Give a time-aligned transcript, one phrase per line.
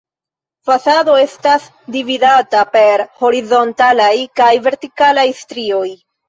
[0.67, 5.87] Fasado estas dividata per horizontalaj kaj vertikalaj strioj.